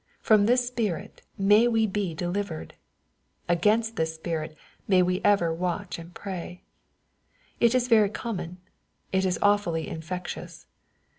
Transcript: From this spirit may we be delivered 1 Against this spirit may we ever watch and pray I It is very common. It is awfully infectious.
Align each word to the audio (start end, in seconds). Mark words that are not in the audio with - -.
From 0.19 0.47
this 0.47 0.65
spirit 0.65 1.21
may 1.37 1.67
we 1.67 1.85
be 1.85 2.15
delivered 2.15 2.73
1 3.47 3.57
Against 3.59 3.97
this 3.97 4.15
spirit 4.15 4.57
may 4.87 5.03
we 5.03 5.21
ever 5.23 5.53
watch 5.53 5.99
and 5.99 6.11
pray 6.11 6.63
I 6.63 7.65
It 7.65 7.75
is 7.75 7.87
very 7.87 8.09
common. 8.09 8.57
It 9.11 9.25
is 9.25 9.37
awfully 9.43 9.87
infectious. 9.87 10.65